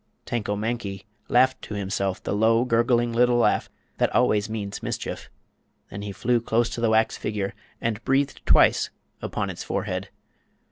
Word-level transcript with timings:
Tanko 0.25 0.55
Mankie 0.55 1.03
laughed 1.29 1.61
to 1.61 1.75
himself 1.75 2.23
the 2.23 2.33
low, 2.33 2.65
gurgling 2.65 3.13
little 3.13 3.37
laugh 3.37 3.69
that 3.99 4.09
always 4.15 4.49
means 4.49 4.81
mischief. 4.81 5.29
Then 5.91 6.01
he 6.01 6.11
flew 6.11 6.41
close 6.41 6.71
to 6.71 6.81
the 6.81 6.89
wax 6.89 7.17
figure 7.17 7.53
and 7.79 8.03
breathed 8.03 8.43
twice 8.47 8.89
upon 9.21 9.51
its 9.51 9.63
forehead. 9.63 10.09